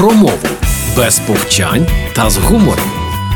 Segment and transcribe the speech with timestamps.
[0.00, 0.48] про мову
[0.96, 2.90] без повчань та з гумором.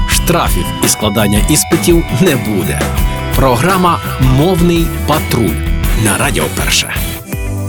[0.09, 2.81] Штрафів і складання іспитів не буде.
[3.37, 5.57] Програма Мовний патруль
[6.05, 6.95] на Радіо Перше.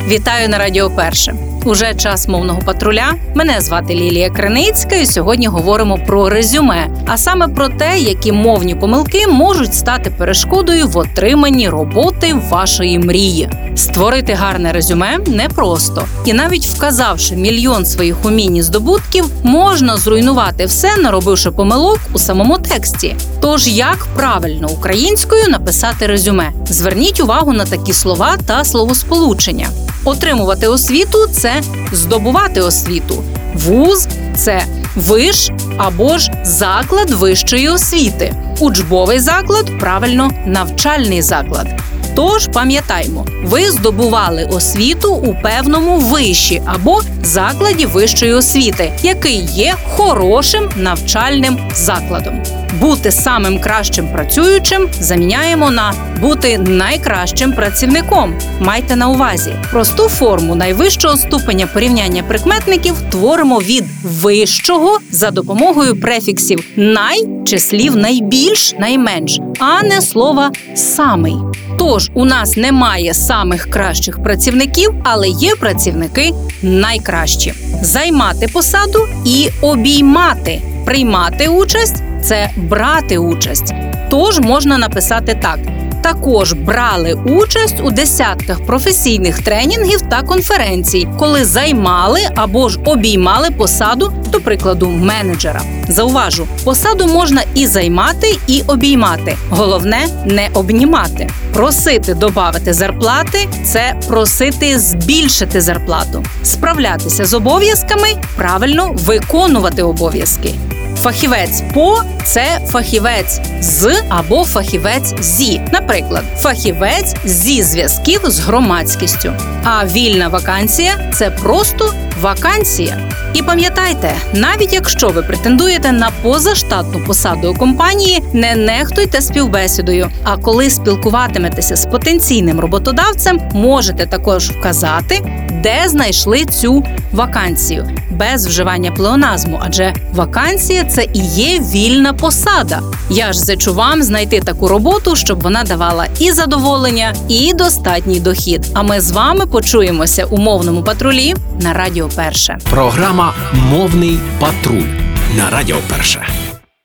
[0.08, 1.36] Вітаю на Радіо Перше.
[1.66, 3.14] Уже час мовного патруля.
[3.36, 8.76] Мене звати Лілія Криницька, і сьогодні говоримо про резюме, а саме про те, які мовні
[8.76, 13.50] помилки можуть стати перешкодою в отриманні роботи вашої мрії.
[13.76, 20.98] Створити гарне резюме непросто, і навіть вказавши мільйон своїх умінь і здобутків, можна зруйнувати все,
[20.98, 23.16] наробивши помилок у самому тексті.
[23.42, 26.52] Тож як правильно українською написати резюме?
[26.70, 29.68] Зверніть увагу на такі слова та словосполучення.
[30.06, 33.24] Отримувати освіту це здобувати освіту.
[33.54, 38.36] Вуз це виш або ж заклад вищої освіти.
[38.60, 41.68] Учбовий заклад правильно навчальний заклад.
[42.16, 50.70] Тож пам'ятаймо, ви здобували освіту у певному виші або закладі вищої освіти, який є хорошим
[50.76, 52.44] навчальним закладом.
[52.80, 58.34] Бути самим кращим працюючим заміняємо на бути найкращим працівником.
[58.60, 66.68] Майте на увазі просту форму найвищого ступеня порівняння прикметників творимо від вищого за допомогою префіксів
[66.76, 71.36] най чи слів найбільш найменш, а не слова самий.
[71.78, 77.54] Тож у нас немає самих кращих працівників, але є працівники найкращі.
[77.82, 83.74] Займати посаду і обіймати, приймати участь це брати участь.
[84.10, 85.60] Тож можна написати так.
[86.04, 94.14] Також брали участь у десятках професійних тренінгів та конференцій, коли займали або ж обіймали посаду,
[94.32, 95.62] до прикладу, менеджера.
[95.88, 99.38] Зауважу, посаду можна і займати, і обіймати.
[99.50, 101.30] Головне не обнімати.
[101.54, 110.54] Просити додати зарплати це просити збільшити зарплату, справлятися з обов'язками, правильно виконувати обов'язки.
[111.02, 115.62] Фахівець по це фахівець з або фахівець зі.
[115.74, 119.34] Наприклад, фахівець зі зв'язків з громадськістю.
[119.64, 122.98] А вільна вакансія це просто вакансія.
[123.34, 130.10] І пам'ятайте, навіть якщо ви претендуєте на позаштатну посаду у компанії, не нехтуйте співбесідою.
[130.24, 138.92] А коли спілкуватиметеся з потенційним роботодавцем, можете також вказати, де знайшли цю вакансію без вживання
[138.92, 142.82] плеоназму, адже вакансія це і є вільна посада.
[143.10, 148.68] Я ж зачу вам знайти таку роботу, щоб вона давала і задоволення, і достатній дохід.
[148.74, 152.58] А ми з вами почуємося у мовному патрулі на Радіо Перше.
[152.70, 154.90] Програма Мовний патруль
[155.38, 156.28] на Радіо Перше.